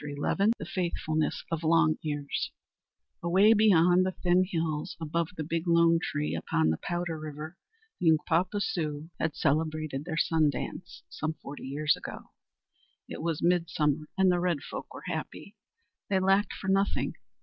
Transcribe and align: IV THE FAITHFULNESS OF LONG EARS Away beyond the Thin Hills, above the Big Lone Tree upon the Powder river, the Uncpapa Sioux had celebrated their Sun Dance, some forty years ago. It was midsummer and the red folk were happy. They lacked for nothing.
IV 0.03 0.17
THE 0.57 0.65
FAITHFULNESS 0.65 1.43
OF 1.51 1.61
LONG 1.63 1.99
EARS 2.03 2.49
Away 3.21 3.53
beyond 3.53 4.03
the 4.03 4.13
Thin 4.23 4.43
Hills, 4.45 4.97
above 4.99 5.27
the 5.37 5.43
Big 5.43 5.67
Lone 5.67 5.99
Tree 6.01 6.33
upon 6.33 6.71
the 6.71 6.79
Powder 6.81 7.19
river, 7.19 7.55
the 7.99 8.09
Uncpapa 8.09 8.59
Sioux 8.61 9.11
had 9.19 9.35
celebrated 9.35 10.05
their 10.05 10.17
Sun 10.17 10.49
Dance, 10.49 11.03
some 11.07 11.35
forty 11.35 11.65
years 11.67 11.95
ago. 11.95 12.31
It 13.07 13.21
was 13.21 13.43
midsummer 13.43 14.07
and 14.17 14.31
the 14.31 14.39
red 14.39 14.61
folk 14.63 14.91
were 14.91 15.03
happy. 15.05 15.55
They 16.09 16.19
lacked 16.19 16.53
for 16.53 16.67
nothing. 16.67 17.13